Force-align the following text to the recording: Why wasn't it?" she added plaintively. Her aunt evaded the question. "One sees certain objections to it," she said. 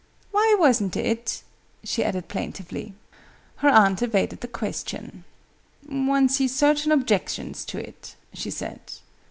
Why 0.31 0.55
wasn't 0.57 0.97
it?" 0.97 1.43
she 1.83 2.03
added 2.03 2.27
plaintively. 2.27 2.95
Her 3.57 3.69
aunt 3.69 4.01
evaded 4.01 4.41
the 4.41 4.47
question. 4.47 5.25
"One 5.87 6.27
sees 6.27 6.55
certain 6.55 6.91
objections 6.91 7.63
to 7.65 7.77
it," 7.77 8.15
she 8.33 8.49
said. 8.49 8.81